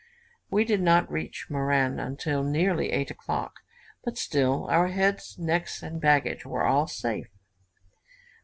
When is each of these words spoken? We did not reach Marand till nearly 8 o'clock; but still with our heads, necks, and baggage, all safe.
We 0.49 0.65
did 0.65 0.81
not 0.81 1.11
reach 1.11 1.45
Marand 1.47 2.17
till 2.19 2.43
nearly 2.43 2.91
8 2.91 3.11
o'clock; 3.11 3.59
but 4.03 4.17
still 4.17 4.63
with 4.63 4.71
our 4.71 4.87
heads, 4.87 5.37
necks, 5.37 5.83
and 5.83 6.01
baggage, 6.01 6.43
all 6.43 6.87
safe. 6.87 7.27